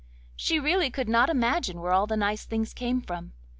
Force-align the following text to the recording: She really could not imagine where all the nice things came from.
She 0.35 0.57
really 0.59 0.89
could 0.89 1.07
not 1.07 1.29
imagine 1.29 1.79
where 1.79 1.91
all 1.93 2.07
the 2.07 2.17
nice 2.17 2.43
things 2.43 2.73
came 2.73 3.01
from. 3.01 3.33